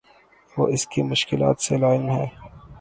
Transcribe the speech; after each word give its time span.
وہ 0.55 0.67
اس 0.67 0.85
کی 0.87 1.01
مشکلات 1.03 1.61
سے 1.61 1.77
لاعلم 1.77 2.09
ہے 2.09 2.25